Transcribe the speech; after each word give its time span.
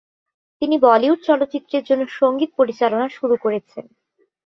তিনি 0.61 0.75
বলিউড 0.79 1.19
চলচ্চিত্রের 1.23 1.83
জন্য 1.83 2.03
সঙ্গীত 2.19 2.51
পরিচালনা 2.57 3.07
শুরু 3.09 3.35
করেছেন। 3.41 3.85